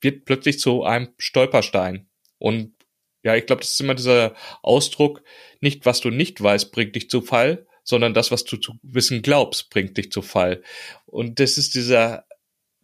[0.00, 2.08] wird plötzlich zu einem Stolperstein.
[2.38, 2.74] Und
[3.22, 5.22] ja, ich glaube, das ist immer dieser Ausdruck,
[5.60, 9.20] nicht was du nicht weißt, bringt dich zu Fall, sondern das, was du zu wissen
[9.20, 10.62] glaubst, bringt dich zu Fall.
[11.04, 12.24] Und das ist dieser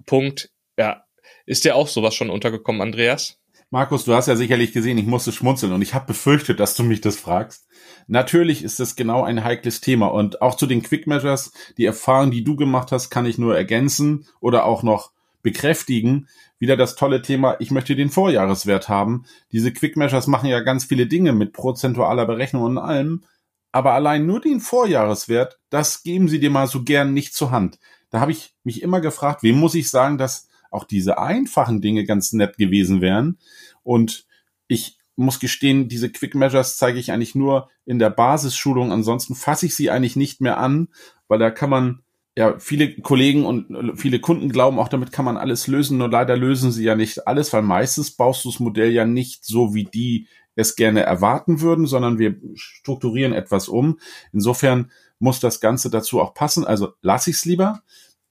[0.04, 1.06] Punkt, ja,
[1.46, 3.38] ist dir auch sowas schon untergekommen, Andreas?
[3.70, 6.84] Markus, du hast ja sicherlich gesehen, ich musste schmunzeln und ich habe befürchtet, dass du
[6.84, 7.66] mich das fragst.
[8.06, 12.30] Natürlich ist das genau ein heikles Thema und auch zu den Quick Measures, die Erfahrung,
[12.30, 15.10] die du gemacht hast, kann ich nur ergänzen oder auch noch
[15.42, 16.28] bekräftigen.
[16.60, 19.24] Wieder das tolle Thema, ich möchte den Vorjahreswert haben.
[19.50, 23.24] Diese Quick Measures machen ja ganz viele Dinge mit prozentualer Berechnung und allem,
[23.72, 27.80] aber allein nur den Vorjahreswert, das geben sie dir mal so gern nicht zur Hand.
[28.10, 32.04] Da habe ich mich immer gefragt, wem muss ich sagen, dass auch diese einfachen Dinge
[32.04, 33.38] ganz nett gewesen wären.
[33.82, 34.26] Und
[34.68, 38.92] ich muss gestehen, diese Quick Measures zeige ich eigentlich nur in der Basisschulung.
[38.92, 40.88] Ansonsten fasse ich sie eigentlich nicht mehr an,
[41.28, 42.02] weil da kann man,
[42.36, 45.96] ja, viele Kollegen und viele Kunden glauben auch, damit kann man alles lösen.
[45.96, 49.44] Nur leider lösen sie ja nicht alles, weil meistens baust du das Modell ja nicht
[49.44, 53.98] so, wie die es gerne erwarten würden, sondern wir strukturieren etwas um.
[54.32, 56.66] Insofern muss das Ganze dazu auch passen.
[56.66, 57.82] Also lasse ich es lieber.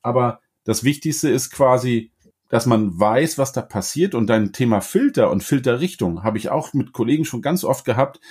[0.01, 2.11] Aber das Wichtigste ist quasi,
[2.55, 6.71] dass man weiß, was da passiert und dein Thema Filter und Filterrichtung habe ich auch
[6.71, 8.21] mit Kollegen schon ganz oft gehabt,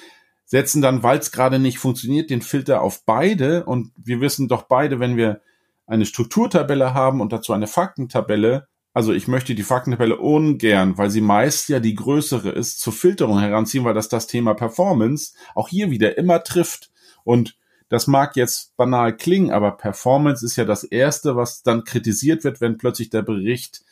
[0.47, 4.63] setzen dann, weil es gerade nicht funktioniert, den Filter auf beide und wir wissen doch
[4.63, 5.43] beide, wenn wir
[5.87, 11.21] eine Strukturtabelle haben und dazu eine Faktentabelle, also ich möchte die Faktentabelle ungern, weil sie
[11.21, 15.91] meist ja die größere ist, zur Filterung heranziehen, weil das das Thema Performance auch hier
[15.91, 16.91] wieder immer trifft.
[17.25, 17.59] Und
[17.91, 22.63] das mag jetzt banal klingen, aber Performance ist ja das Erste, was dann kritisiert wird,
[22.63, 23.85] wenn plötzlich der Bericht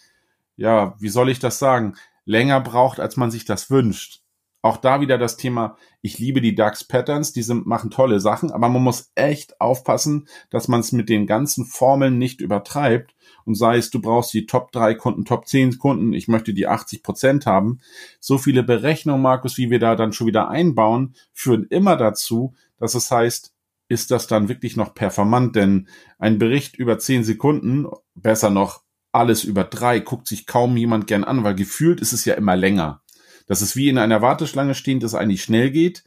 [0.56, 4.22] ja, wie soll ich das sagen, länger braucht, als man sich das wünscht.
[4.64, 8.52] Auch da wieder das Thema, ich liebe die DAX Patterns, die sind, machen tolle Sachen,
[8.52, 13.12] aber man muss echt aufpassen, dass man es mit den ganzen Formeln nicht übertreibt
[13.44, 16.68] und sei es, du brauchst die Top 3 Kunden, Top 10 Kunden, ich möchte die
[16.68, 17.80] 80 Prozent haben.
[18.20, 22.94] So viele Berechnungen, Markus, wie wir da dann schon wieder einbauen, führen immer dazu, dass
[22.94, 23.52] es heißt,
[23.88, 25.56] ist das dann wirklich noch performant?
[25.56, 25.88] Denn
[26.18, 28.82] ein Bericht über 10 Sekunden, besser noch
[29.12, 32.57] alles über drei guckt sich kaum jemand gern an, weil gefühlt ist es ja immer
[32.57, 33.03] länger.
[33.46, 36.05] Das ist wie in einer Warteschlange stehen, das eigentlich schnell geht.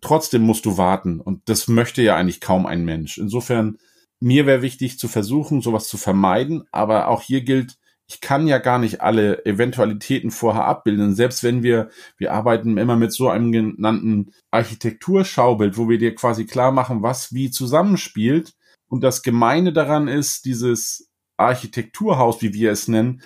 [0.00, 3.18] Trotzdem musst du warten und das möchte ja eigentlich kaum ein Mensch.
[3.18, 3.78] Insofern,
[4.20, 7.76] mir wäre wichtig zu versuchen, sowas zu vermeiden, aber auch hier gilt,
[8.08, 11.14] ich kann ja gar nicht alle Eventualitäten vorher abbilden.
[11.14, 16.46] Selbst wenn wir, wir arbeiten immer mit so einem genannten Architekturschaubild, wo wir dir quasi
[16.46, 18.54] klar machen, was wie zusammenspielt.
[18.88, 23.22] Und das Gemeine daran ist, dieses Architekturhaus, wie wir es nennen,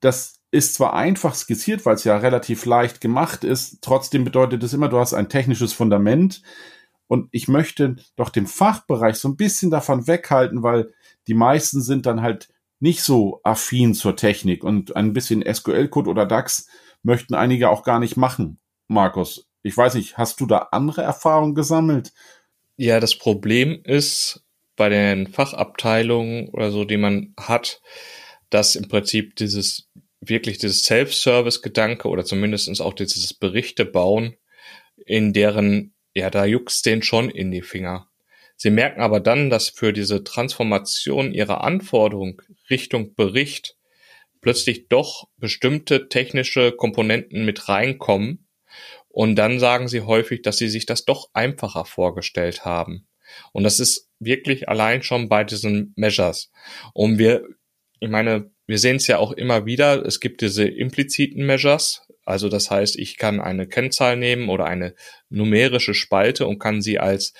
[0.00, 4.72] das ist zwar einfach skizziert, weil es ja relativ leicht gemacht ist, trotzdem bedeutet es
[4.72, 6.42] immer, du hast ein technisches Fundament.
[7.06, 10.92] Und ich möchte doch den Fachbereich so ein bisschen davon weghalten, weil
[11.26, 12.48] die meisten sind dann halt
[12.80, 16.68] nicht so affin zur Technik und ein bisschen SQL-Code oder DAX
[17.02, 18.58] möchten einige auch gar nicht machen.
[18.88, 22.12] Markus, ich weiß nicht, hast du da andere Erfahrungen gesammelt?
[22.76, 24.43] Ja, das Problem ist,
[24.76, 27.80] bei den Fachabteilungen oder so, die man hat,
[28.50, 29.88] dass im Prinzip dieses
[30.20, 34.36] wirklich dieses Self-Service-Gedanke oder zumindestens auch dieses Berichte bauen,
[34.96, 38.08] in deren, ja, da juckt's den schon in die Finger.
[38.56, 43.76] Sie merken aber dann, dass für diese Transformation ihrer Anforderung Richtung Bericht
[44.40, 48.46] plötzlich doch bestimmte technische Komponenten mit reinkommen.
[49.08, 53.06] Und dann sagen sie häufig, dass sie sich das doch einfacher vorgestellt haben.
[53.52, 56.50] Und das ist wirklich allein schon bei diesen Measures.
[56.92, 57.44] Und wir,
[58.00, 62.02] ich meine, wir sehen es ja auch immer wieder, es gibt diese impliziten Measures.
[62.24, 64.94] Also das heißt, ich kann eine Kennzahl nehmen oder eine
[65.28, 67.34] numerische Spalte und kann sie als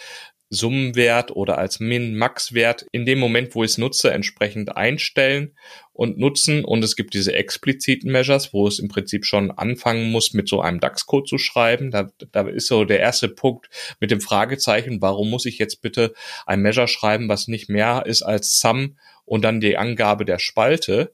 [0.54, 5.56] Summenwert oder als Min-Max-Wert in dem Moment, wo ich es nutze, entsprechend einstellen
[5.92, 6.64] und nutzen.
[6.64, 10.60] Und es gibt diese expliziten Measures, wo es im Prinzip schon anfangen muss, mit so
[10.60, 11.90] einem DAX-Code zu schreiben.
[11.90, 13.68] Da, da ist so der erste Punkt
[14.00, 16.14] mit dem Fragezeichen, warum muss ich jetzt bitte
[16.46, 21.12] ein Measure schreiben, was nicht mehr ist als Sum und dann die Angabe der Spalte.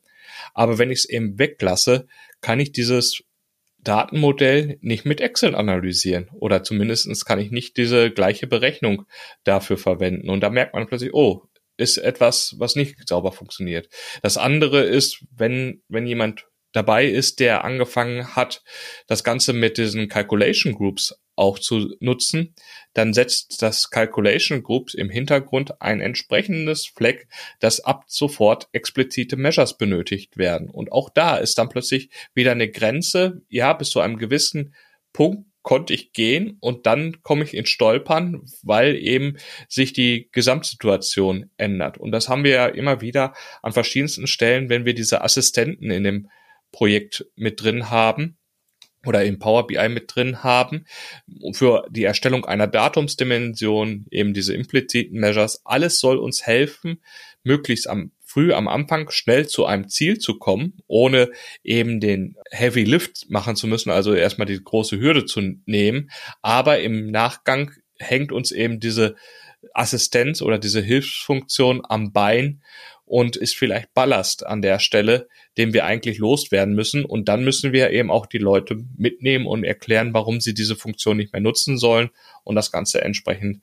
[0.54, 2.06] Aber wenn ich es eben weglasse,
[2.40, 3.22] kann ich dieses
[3.82, 9.06] Datenmodell nicht mit Excel analysieren oder zumindestens kann ich nicht diese gleiche Berechnung
[9.44, 10.28] dafür verwenden.
[10.28, 11.44] Und da merkt man plötzlich, oh,
[11.76, 13.88] ist etwas, was nicht sauber funktioniert.
[14.22, 18.62] Das andere ist, wenn, wenn jemand dabei ist, der angefangen hat,
[19.06, 22.54] das Ganze mit diesen Calculation Groups auch zu nutzen,
[22.92, 27.16] dann setzt das Calculation Groups im Hintergrund ein entsprechendes Flag,
[27.60, 30.68] das ab sofort explizite Measures benötigt werden.
[30.68, 34.74] Und auch da ist dann plötzlich wieder eine Grenze, ja, bis zu einem gewissen
[35.12, 39.36] Punkt konnte ich gehen und dann komme ich ins Stolpern, weil eben
[39.68, 41.98] sich die Gesamtsituation ändert.
[41.98, 46.04] Und das haben wir ja immer wieder an verschiedensten Stellen, wenn wir diese Assistenten in
[46.04, 46.30] dem
[46.72, 48.36] Projekt mit drin haben
[49.06, 50.84] oder im Power BI mit drin haben,
[51.52, 57.02] für die Erstellung einer Datumsdimension, eben diese impliziten Measures, alles soll uns helfen,
[57.42, 61.30] möglichst am früh am Anfang schnell zu einem Ziel zu kommen, ohne
[61.64, 66.10] eben den Heavy Lift machen zu müssen, also erstmal die große Hürde zu nehmen.
[66.40, 69.16] Aber im Nachgang hängt uns eben diese
[69.74, 72.62] Assistenz oder diese Hilfsfunktion am Bein
[73.04, 77.04] und ist vielleicht Ballast an der Stelle, den wir eigentlich loswerden müssen.
[77.04, 81.16] Und dann müssen wir eben auch die Leute mitnehmen und erklären, warum sie diese Funktion
[81.16, 82.10] nicht mehr nutzen sollen
[82.44, 83.62] und das Ganze entsprechend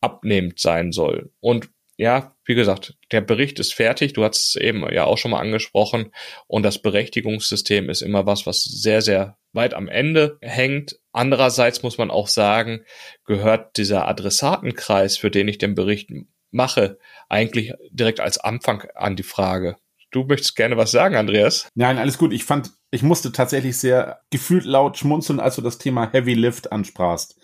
[0.00, 1.30] abnehmend sein soll.
[1.40, 4.14] Und ja, wie gesagt, der Bericht ist fertig.
[4.14, 6.12] Du hast es eben ja auch schon mal angesprochen.
[6.46, 10.98] Und das Berechtigungssystem ist immer was, was sehr, sehr weit am Ende hängt.
[11.12, 12.84] Andererseits muss man auch sagen,
[13.26, 16.10] gehört dieser Adressatenkreis, für den ich den Bericht
[16.50, 19.76] mache, eigentlich direkt als Anfang an die Frage.
[20.10, 21.68] Du möchtest gerne was sagen, Andreas?
[21.74, 22.32] Nein, alles gut.
[22.34, 26.70] Ich fand, ich musste tatsächlich sehr gefühlt laut schmunzeln, als du das Thema Heavy Lift
[26.70, 27.38] ansprachst.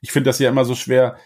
[0.00, 1.16] Ich finde das ja immer so schwer,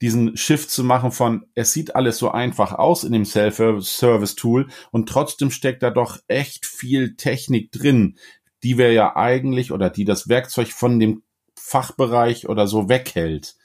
[0.00, 5.08] diesen Shift zu machen von, es sieht alles so einfach aus in dem Self-Service-Tool und
[5.08, 8.16] trotzdem steckt da doch echt viel Technik drin,
[8.62, 11.22] die wir ja eigentlich oder die das Werkzeug von dem
[11.56, 13.56] Fachbereich oder so weghält.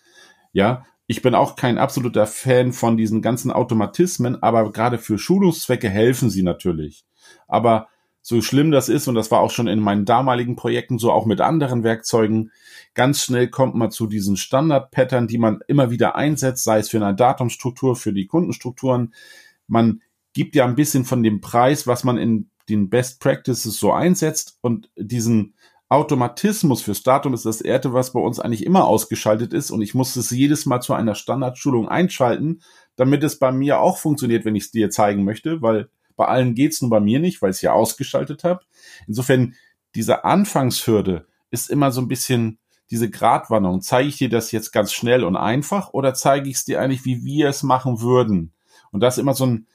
[0.52, 5.89] Ja, ich bin auch kein absoluter Fan von diesen ganzen Automatismen, aber gerade für Schulungszwecke
[5.89, 7.06] helfen sie natürlich.
[7.48, 7.88] Aber
[8.25, 11.25] so schlimm das ist, und das war auch schon in meinen damaligen Projekten so, auch
[11.25, 12.51] mit anderen Werkzeugen,
[12.93, 16.97] ganz schnell kommt man zu diesen Standard-Pattern, die man immer wieder einsetzt, sei es für
[16.97, 19.13] eine Datumstruktur, für die Kundenstrukturen.
[19.67, 23.91] Man gibt ja ein bisschen von dem Preis, was man in den Best Practices so
[23.91, 25.55] einsetzt und diesen
[25.89, 29.93] Automatismus fürs Datum ist das Erte, was bei uns eigentlich immer ausgeschaltet ist und ich
[29.93, 32.62] muss es jedes Mal zu einer Standardschulung einschalten,
[32.95, 36.56] damit es bei mir auch funktioniert, wenn ich es dir zeigen möchte, weil bei allen
[36.56, 38.62] geht's nur bei mir nicht, weil ich es ja ausgeschaltet habe.
[39.08, 39.56] Insofern,
[39.95, 43.82] diese Anfangshürde ist immer so ein bisschen diese Gratwanderung.
[43.82, 47.06] Zeige ich dir das jetzt ganz schnell und einfach oder zeige ich es dir eigentlich,
[47.06, 48.54] wie wir es machen würden?
[48.91, 49.67] Und das ist immer so, ein,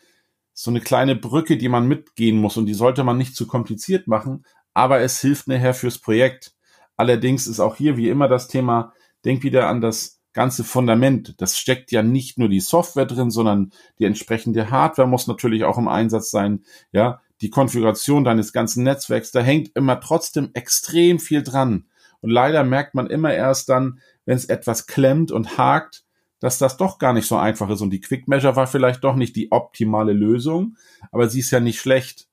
[0.52, 4.06] so eine kleine Brücke, die man mitgehen muss und die sollte man nicht zu kompliziert
[4.06, 6.54] machen, aber es hilft nachher fürs Projekt.
[6.96, 8.92] Allerdings ist auch hier wie immer das Thema,
[9.24, 11.34] denk wieder an das ganze Fundament.
[11.38, 15.78] Das steckt ja nicht nur die Software drin, sondern die entsprechende Hardware muss natürlich auch
[15.78, 16.62] im Einsatz sein.
[16.92, 21.86] Ja, die Konfiguration deines ganzen Netzwerks, da hängt immer trotzdem extrem viel dran.
[22.20, 26.04] Und leider merkt man immer erst dann, wenn es etwas klemmt und hakt,
[26.38, 27.80] dass das doch gar nicht so einfach ist.
[27.80, 30.76] Und die Quick Measure war vielleicht doch nicht die optimale Lösung,
[31.10, 32.28] aber sie ist ja nicht schlecht.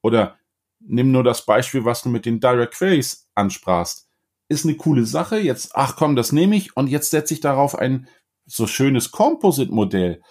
[0.00, 0.36] Oder
[0.78, 4.07] nimm nur das Beispiel, was du mit den Direct Queries ansprachst.
[4.48, 5.38] Ist eine coole Sache.
[5.38, 8.08] Jetzt, ach komm, das nehme ich und jetzt setze ich darauf ein
[8.46, 10.22] so schönes Composite-Modell.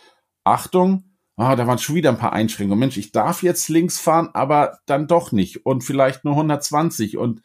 [0.43, 1.03] Achtung,
[1.35, 2.79] ah, da waren schon wieder ein paar Einschränkungen.
[2.79, 7.17] Mensch, ich darf jetzt links fahren, aber dann doch nicht und vielleicht nur 120.
[7.17, 7.41] Und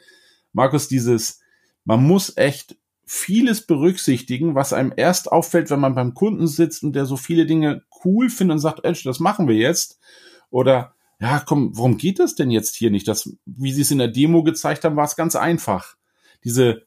[0.53, 1.41] Markus, dieses,
[1.85, 6.95] man muss echt vieles berücksichtigen, was einem erst auffällt, wenn man beim Kunden sitzt und
[6.95, 9.99] der so viele Dinge cool findet und sagt, Edge, das machen wir jetzt.
[10.51, 13.07] Oder ja, komm, warum geht das denn jetzt hier nicht?
[13.07, 15.97] Das, wie sie es in der Demo gezeigt haben, war es ganz einfach.
[16.45, 16.83] Diese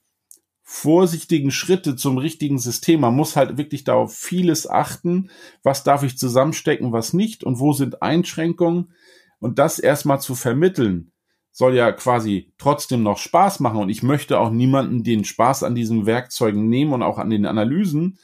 [0.68, 3.02] vorsichtigen Schritte zum richtigen System.
[3.02, 5.30] Man muss halt wirklich darauf vieles achten.
[5.62, 7.44] Was darf ich zusammenstecken, was nicht?
[7.44, 8.92] Und wo sind Einschränkungen?
[9.40, 11.12] Und das erstmal zu vermitteln,
[11.52, 13.80] soll ja quasi trotzdem noch Spaß machen.
[13.80, 17.46] Und ich möchte auch niemanden den Spaß an diesen Werkzeugen nehmen und auch an den
[17.46, 18.18] Analysen.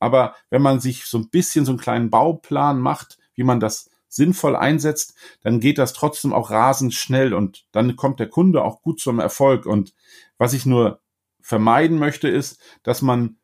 [0.00, 3.88] Aber wenn man sich so ein bisschen so einen kleinen Bauplan macht, wie man das
[4.14, 8.82] sinnvoll einsetzt, dann geht das trotzdem auch rasend schnell und dann kommt der Kunde auch
[8.82, 9.66] gut zum Erfolg.
[9.66, 9.94] Und
[10.38, 11.00] was ich nur
[11.40, 13.36] vermeiden möchte, ist, dass man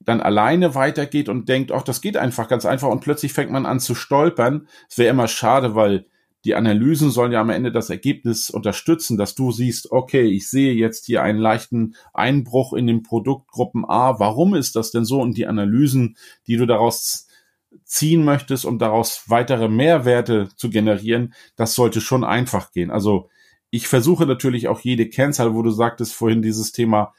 [0.00, 3.66] dann alleine weitergeht und denkt, ach, das geht einfach ganz einfach und plötzlich fängt man
[3.66, 4.66] an zu stolpern.
[4.88, 6.06] Es wäre immer schade, weil
[6.46, 10.72] die Analysen sollen ja am Ende das Ergebnis unterstützen, dass du siehst, okay, ich sehe
[10.72, 14.18] jetzt hier einen leichten Einbruch in den Produktgruppen A.
[14.18, 15.20] Warum ist das denn so?
[15.20, 17.26] Und die Analysen, die du daraus
[17.84, 22.90] ziehen möchtest, um daraus weitere Mehrwerte zu generieren, das sollte schon einfach gehen.
[22.90, 23.28] Also
[23.70, 27.14] ich versuche natürlich auch jede Kennzahl, wo du sagtest vorhin dieses Thema,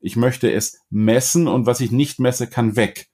[0.00, 3.08] ich möchte es messen und was ich nicht messe, kann weg.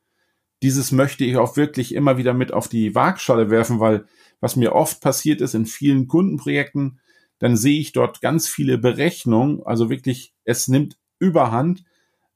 [0.62, 4.06] Dieses möchte ich auch wirklich immer wieder mit auf die Waagschale werfen, weil
[4.40, 7.00] was mir oft passiert ist in vielen Kundenprojekten,
[7.38, 11.84] dann sehe ich dort ganz viele Berechnungen, also wirklich, es nimmt überhand,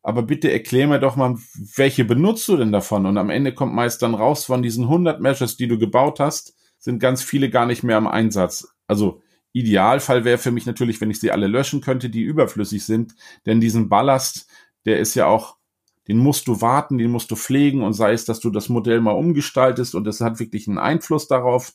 [0.05, 1.37] aber bitte erklär mir doch mal,
[1.77, 3.07] welche benutzt du denn davon?
[3.07, 6.55] Und am Ende kommt meist dann raus, von diesen 100 Measures, die du gebaut hast,
[6.79, 8.69] sind ganz viele gar nicht mehr im Einsatz.
[8.87, 13.15] Also Idealfall wäre für mich natürlich, wenn ich sie alle löschen könnte, die überflüssig sind,
[13.47, 14.47] denn diesen Ballast,
[14.85, 15.57] der ist ja auch
[16.07, 19.01] den musst du warten, den musst du pflegen und sei es, dass du das Modell
[19.01, 21.73] mal umgestaltest und es hat wirklich einen Einfluss darauf.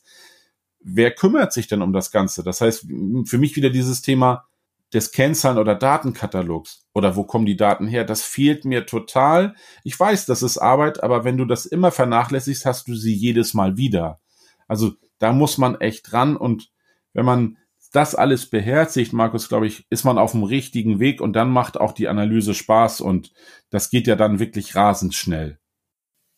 [0.78, 2.44] Wer kümmert sich denn um das Ganze?
[2.44, 2.86] Das heißt,
[3.24, 4.46] für mich wieder dieses Thema
[4.92, 8.04] des Kennzahlen oder Datenkatalogs oder wo kommen die Daten her?
[8.04, 9.54] Das fehlt mir total.
[9.84, 13.54] Ich weiß, das ist Arbeit, aber wenn du das immer vernachlässigst, hast du sie jedes
[13.54, 14.20] Mal wieder.
[14.66, 16.70] Also da muss man echt dran und
[17.12, 17.56] wenn man
[17.92, 21.78] das alles beherzigt, Markus, glaube ich, ist man auf dem richtigen Weg und dann macht
[21.78, 23.32] auch die Analyse Spaß und
[23.70, 25.58] das geht ja dann wirklich rasend schnell.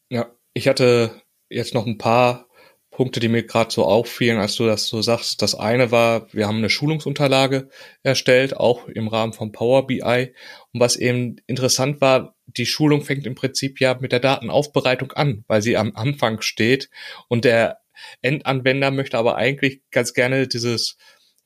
[0.09, 2.47] Ja, ich hatte jetzt noch ein paar
[2.93, 5.43] Punkte, die mir gerade so auffielen, als du das so sagst.
[5.43, 7.69] Das eine war, wir haben eine Schulungsunterlage
[8.03, 10.35] erstellt, auch im Rahmen von Power BI.
[10.73, 15.45] Und was eben interessant war, die Schulung fängt im Prinzip ja mit der Datenaufbereitung an,
[15.49, 16.91] weil sie am Anfang steht
[17.29, 17.79] und der
[18.21, 20.97] Endanwender möchte aber eigentlich ganz gerne dieses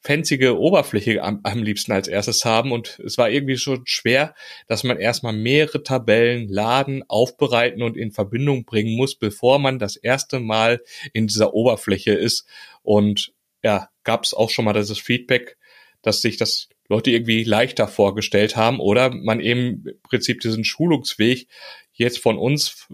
[0.06, 2.70] fanzige Oberfläche am, am liebsten als erstes haben.
[2.70, 4.34] Und es war irgendwie schon schwer,
[4.68, 9.96] dass man erstmal mehrere Tabellen laden, aufbereiten und in Verbindung bringen muss, bevor man das
[9.96, 10.80] erste Mal
[11.12, 12.46] in dieser Oberfläche ist.
[12.82, 13.32] Und
[13.64, 15.56] ja, gab es auch schon mal dieses Feedback,
[16.02, 21.48] dass sich das Leute irgendwie leichter vorgestellt haben oder man eben im Prinzip diesen Schulungsweg
[21.92, 22.86] jetzt von uns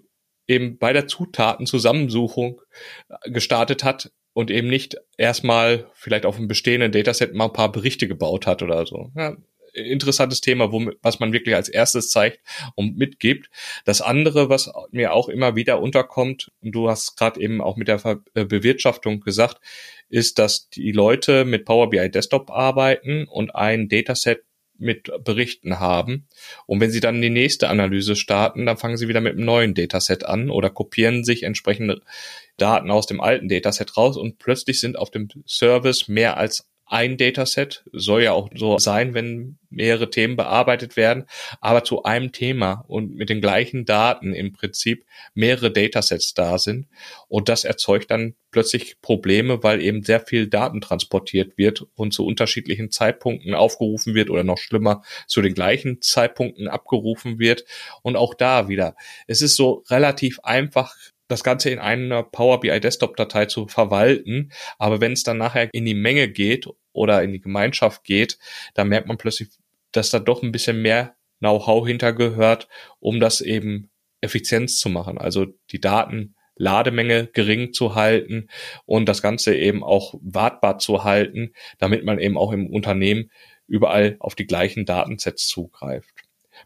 [0.46, 2.62] eben bei der Zutatenzusammensuchung
[3.24, 8.08] gestartet hat, und eben nicht erstmal vielleicht auf einem bestehenden Dataset mal ein paar Berichte
[8.08, 9.10] gebaut hat oder so.
[9.16, 9.36] Ja,
[9.74, 12.40] interessantes Thema, wo, was man wirklich als erstes zeigt
[12.74, 13.48] und mitgibt.
[13.84, 17.88] Das andere, was mir auch immer wieder unterkommt, und du hast gerade eben auch mit
[17.88, 19.60] der Ver äh, Bewirtschaftung gesagt,
[20.08, 24.44] ist, dass die Leute mit Power BI Desktop arbeiten und ein Dataset
[24.78, 26.26] mit Berichten haben.
[26.66, 29.74] Und wenn Sie dann die nächste Analyse starten, dann fangen Sie wieder mit einem neuen
[29.74, 32.00] Dataset an oder kopieren sich entsprechende
[32.56, 37.16] Daten aus dem alten Dataset raus und plötzlich sind auf dem Service mehr als ein
[37.16, 41.24] Dataset, soll ja auch so sein, wenn mehrere Themen bearbeitet werden,
[41.60, 46.88] aber zu einem Thema und mit den gleichen Daten im Prinzip mehrere Datasets da sind.
[47.28, 52.26] Und das erzeugt dann plötzlich Probleme, weil eben sehr viel Daten transportiert wird und zu
[52.26, 57.64] unterschiedlichen Zeitpunkten aufgerufen wird oder noch schlimmer zu den gleichen Zeitpunkten abgerufen wird.
[58.02, 58.94] Und auch da wieder,
[59.26, 60.94] es ist so relativ einfach
[61.32, 64.52] das Ganze in einer Power BI Desktop Datei zu verwalten.
[64.78, 68.38] Aber wenn es dann nachher in die Menge geht oder in die Gemeinschaft geht,
[68.74, 69.48] dann merkt man plötzlich,
[69.90, 72.68] dass da doch ein bisschen mehr Know-how hintergehört,
[73.00, 73.90] um das eben
[74.20, 75.18] Effizienz zu machen.
[75.18, 78.48] Also die Daten Lademenge gering zu halten
[78.84, 83.30] und das Ganze eben auch wartbar zu halten, damit man eben auch im Unternehmen
[83.66, 86.12] überall auf die gleichen Datensets zugreift.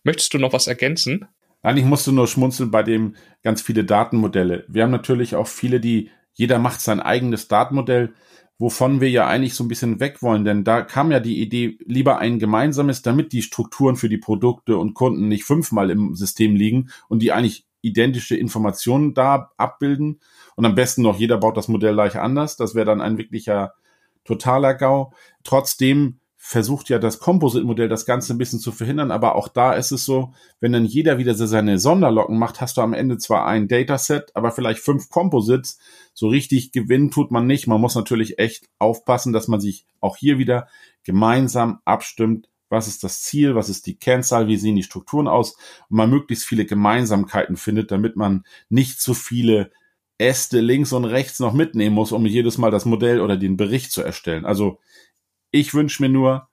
[0.03, 1.27] Möchtest du noch was ergänzen?
[1.67, 4.65] Nein, ich musste nur schmunzeln bei dem ganz viele Datenmodelle.
[4.69, 8.15] Wir haben natürlich auch viele, die jeder macht sein eigenes Datenmodell,
[8.57, 11.77] wovon wir ja eigentlich so ein bisschen weg wollen, denn da kam ja die Idee,
[11.85, 16.55] lieber ein gemeinsames, damit die Strukturen für die Produkte und Kunden nicht fünfmal im System
[16.55, 20.21] liegen und die eigentlich identische Informationen da abbilden.
[20.55, 22.57] Und am besten noch, jeder baut das Modell gleich anders.
[22.57, 23.75] Das wäre dann ein wirklicher
[24.25, 25.13] totaler GAU.
[25.43, 29.91] Trotzdem versucht ja das Composite-Modell das Ganze ein bisschen zu verhindern, aber auch da ist
[29.91, 33.67] es so, wenn dann jeder wieder seine Sonderlocken macht, hast du am Ende zwar ein
[33.67, 35.81] Dataset, aber vielleicht fünf Composites.
[36.15, 37.67] So richtig gewinnen tut man nicht.
[37.67, 40.69] Man muss natürlich echt aufpassen, dass man sich auch hier wieder
[41.03, 45.57] gemeinsam abstimmt, was ist das Ziel, was ist die Kennzahl, wie sehen die Strukturen aus
[45.89, 49.73] und man möglichst viele Gemeinsamkeiten findet, damit man nicht zu viele
[50.17, 53.91] Äste links und rechts noch mitnehmen muss, um jedes Mal das Modell oder den Bericht
[53.91, 54.47] zu erstellen.
[54.47, 54.79] Also
[55.61, 56.49] ich wünsche mir nur,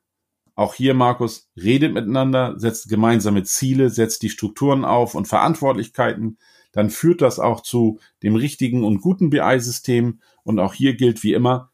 [0.56, 6.38] auch hier, Markus, redet miteinander, setzt gemeinsame Ziele, setzt die Strukturen auf und Verantwortlichkeiten.
[6.72, 10.20] Dann führt das auch zu dem richtigen und guten BI-System.
[10.44, 11.72] Und auch hier gilt wie immer,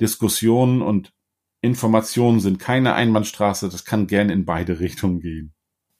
[0.00, 1.12] Diskussionen und
[1.60, 3.68] Informationen sind keine Einbahnstraße.
[3.68, 5.52] Das kann gern in beide Richtungen gehen.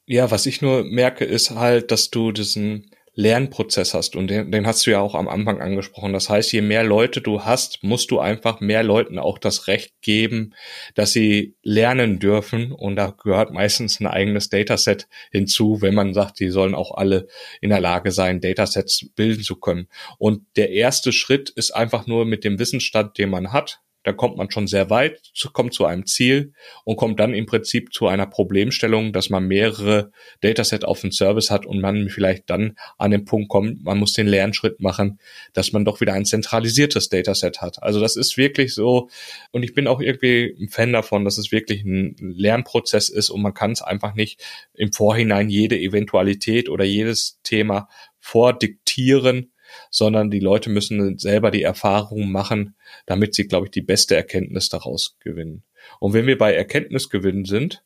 [0.06, 2.90] Ja, was ich nur merke, ist halt, dass du diesen
[3.20, 6.12] Lernprozess hast und den, den hast du ja auch am Anfang angesprochen.
[6.12, 9.92] Das heißt, je mehr Leute du hast, musst du einfach mehr Leuten auch das Recht
[10.00, 10.54] geben,
[10.94, 16.40] dass sie lernen dürfen und da gehört meistens ein eigenes Dataset hinzu, wenn man sagt,
[16.40, 17.28] die sollen auch alle
[17.60, 19.88] in der Lage sein, Datasets bilden zu können.
[20.18, 24.36] Und der erste Schritt ist einfach nur mit dem Wissensstand, den man hat, da kommt
[24.36, 25.20] man schon sehr weit,
[25.52, 26.52] kommt zu einem Ziel
[26.84, 31.50] und kommt dann im Prinzip zu einer Problemstellung, dass man mehrere Dataset auf dem Service
[31.50, 35.18] hat und man vielleicht dann an den Punkt kommt, man muss den Lernschritt machen,
[35.52, 37.82] dass man doch wieder ein zentralisiertes Dataset hat.
[37.82, 39.08] Also das ist wirklich so
[39.50, 43.42] und ich bin auch irgendwie ein Fan davon, dass es wirklich ein Lernprozess ist und
[43.42, 44.42] man kann es einfach nicht
[44.74, 47.88] im Vorhinein jede Eventualität oder jedes Thema
[48.18, 49.52] vordiktieren,
[49.90, 52.74] sondern die Leute müssen selber die Erfahrung machen,
[53.06, 55.62] damit sie, glaube ich, die beste Erkenntnis daraus gewinnen.
[55.98, 57.84] Und wenn wir bei Erkenntnisgewinn sind,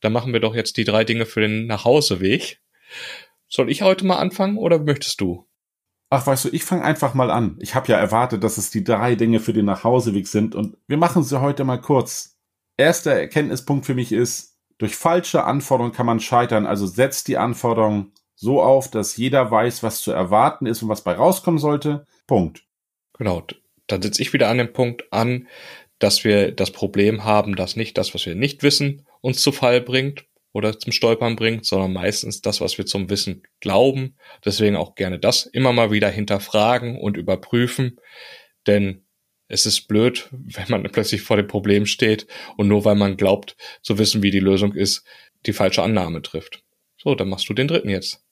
[0.00, 2.60] dann machen wir doch jetzt die drei Dinge für den Nachhauseweg.
[3.48, 5.46] Soll ich heute mal anfangen oder möchtest du?
[6.08, 7.56] Ach, weißt du, ich fange einfach mal an.
[7.60, 10.96] Ich habe ja erwartet, dass es die drei Dinge für den Nachhauseweg sind und wir
[10.96, 12.36] machen sie heute mal kurz.
[12.76, 18.12] Erster Erkenntnispunkt für mich ist, durch falsche Anforderungen kann man scheitern, also setzt die Anforderungen
[18.40, 22.06] so auf, dass jeder weiß, was zu erwarten ist und was bei rauskommen sollte.
[22.26, 22.64] Punkt.
[23.18, 23.46] Genau.
[23.86, 25.46] Dann setze ich wieder an den Punkt an,
[25.98, 29.82] dass wir das Problem haben, dass nicht das, was wir nicht wissen, uns zu Fall
[29.82, 34.16] bringt oder zum Stolpern bringt, sondern meistens das, was wir zum Wissen glauben.
[34.42, 38.00] Deswegen auch gerne das immer mal wieder hinterfragen und überprüfen,
[38.66, 39.04] denn
[39.48, 42.26] es ist blöd, wenn man plötzlich vor dem Problem steht
[42.56, 45.04] und nur weil man glaubt zu wissen, wie die Lösung ist,
[45.44, 46.62] die falsche Annahme trifft.
[46.96, 48.22] So, dann machst du den dritten jetzt.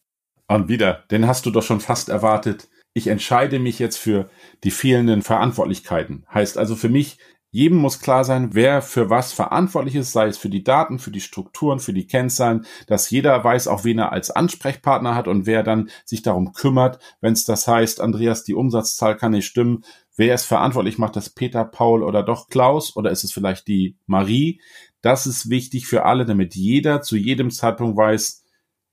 [0.48, 2.68] Und wieder, den hast du doch schon fast erwartet.
[2.94, 4.30] Ich entscheide mich jetzt für
[4.64, 6.26] die fehlenden Verantwortlichkeiten.
[6.32, 7.18] Heißt also für mich,
[7.50, 11.10] jedem muss klar sein, wer für was verantwortlich ist, sei es für die Daten, für
[11.10, 15.46] die Strukturen, für die Kennzahlen, dass jeder weiß, auch wen er als Ansprechpartner hat und
[15.46, 19.82] wer dann sich darum kümmert, wenn es das heißt, Andreas, die Umsatzzahl kann nicht stimmen,
[20.16, 23.96] wer es verantwortlich macht, das Peter, Paul oder doch Klaus oder ist es vielleicht die
[24.06, 24.60] Marie?
[25.00, 28.44] Das ist wichtig für alle, damit jeder zu jedem Zeitpunkt weiß,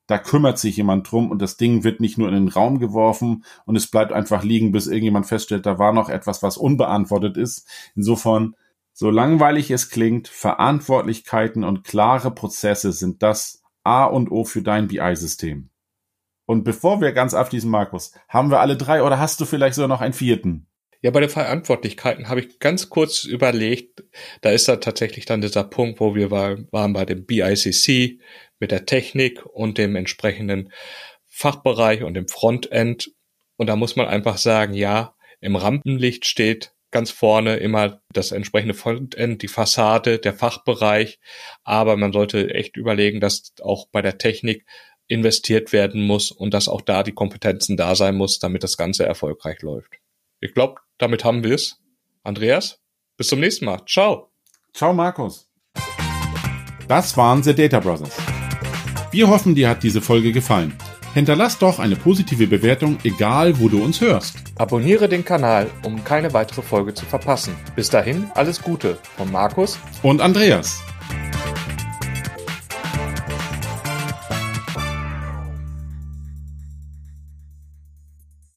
[0.08, 3.44] da kümmert sich jemand drum und das Ding wird nicht nur in den Raum geworfen
[3.66, 7.68] und es bleibt einfach liegen, bis irgendjemand feststellt, da war noch etwas, was unbeantwortet ist.
[7.96, 8.56] Insofern,
[8.94, 14.88] so langweilig es klingt, Verantwortlichkeiten und klare Prozesse sind das A und O für dein
[14.88, 15.70] BI-System.
[16.46, 19.88] Und bevor wir ganz abschließen, Markus, haben wir alle drei oder hast du vielleicht sogar
[19.88, 20.68] noch einen vierten?
[21.02, 24.04] Ja, bei den Verantwortlichkeiten habe ich ganz kurz überlegt,
[24.42, 28.20] da ist da tatsächlich dann dieser Punkt, wo wir war, waren bei dem BICC,
[28.60, 30.72] mit der Technik und dem entsprechenden
[31.28, 33.12] Fachbereich und dem Frontend.
[33.58, 38.74] Und da muss man einfach sagen, ja, im Rampenlicht steht ganz vorne immer das entsprechende
[38.74, 41.20] Frontend, die Fassade, der Fachbereich.
[41.64, 44.66] Aber man sollte echt überlegen, dass auch bei der Technik
[45.08, 49.06] investiert werden muss und dass auch da die Kompetenzen da sein muss, damit das Ganze
[49.06, 49.92] erfolgreich läuft.
[50.40, 51.82] Ich glaube, damit haben wir es.
[52.24, 52.80] Andreas,
[53.18, 53.82] bis zum nächsten Mal.
[53.86, 54.32] Ciao.
[54.74, 55.50] Ciao, Markus.
[56.88, 58.35] Das waren The Data Brothers.
[59.16, 60.74] Wir hoffen, dir hat diese Folge gefallen.
[61.14, 64.36] Hinterlass doch eine positive Bewertung, egal wo du uns hörst.
[64.58, 67.56] Abonniere den Kanal, um keine weitere Folge zu verpassen.
[67.78, 70.82] Bis dahin, alles Gute von Markus und Andreas.